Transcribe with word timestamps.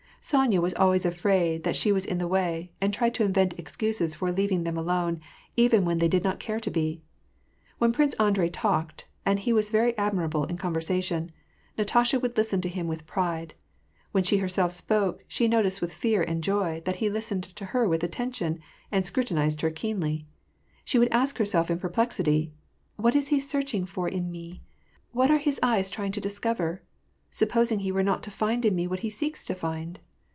Sonya 0.23 0.61
was 0.61 0.75
always 0.75 1.03
afraid 1.03 1.63
that 1.63 1.75
she 1.75 1.91
was 1.91 2.05
in 2.05 2.19
the 2.19 2.27
way, 2.27 2.71
and 2.79 2.93
tried 2.93 3.15
to 3.15 3.23
invent 3.23 3.57
excuses 3.57 4.13
for 4.13 4.31
leav 4.31 4.51
ing 4.51 4.65
them 4.65 4.77
alone, 4.77 5.19
even 5.57 5.83
when 5.83 5.97
they 5.97 6.07
did 6.07 6.23
not 6.23 6.39
care 6.39 6.59
to 6.59 6.69
be. 6.69 7.01
When 7.79 7.91
Prince 7.91 8.13
Andrei 8.19 8.47
talked— 8.49 9.07
and 9.25 9.39
he 9.39 9.51
was 9.51 9.71
very 9.71 9.97
admirable 9.97 10.43
in 10.43 10.59
conver 10.59 10.77
sation— 10.77 11.31
Natasha 11.79 12.19
would 12.19 12.37
listen 12.37 12.61
to 12.61 12.69
him 12.69 12.85
with 12.85 13.07
pride; 13.07 13.55
when 14.11 14.23
she 14.23 14.37
herself 14.37 14.73
spoke, 14.73 15.23
she 15.27 15.47
noticed, 15.47 15.81
with 15.81 15.91
fear 15.91 16.21
and 16.21 16.43
joy, 16.43 16.83
that 16.85 16.97
he 16.97 17.09
listened 17.09 17.45
to 17.55 17.65
her 17.65 17.87
with 17.87 18.03
attention, 18.03 18.59
and 18.91 19.07
scrutinized 19.07 19.61
her 19.61 19.71
keenly. 19.71 20.27
She 20.85 20.99
would 20.99 21.09
ask 21.11 21.39
herself 21.39 21.71
in 21.71 21.79
perplexity," 21.79 22.53
What 22.95 23.15
is 23.15 23.29
he 23.29 23.39
searching 23.39 23.87
for 23.87 24.07
in 24.07 24.29
me? 24.29 24.61
What 25.13 25.31
are 25.31 25.39
his 25.39 25.59
eyes 25.63 25.89
trying 25.89 26.11
to 26.11 26.21
discover? 26.21 26.83
Supposing 27.31 27.79
he 27.79 27.91
were 27.91 28.03
not 28.03 28.21
to 28.21 28.29
find 28.29 28.63
in 28.65 28.75
me 28.75 28.85
what 28.85 28.99
he 28.99 29.09
seeks 29.09 29.43
to 29.45 29.55
find 29.55 29.99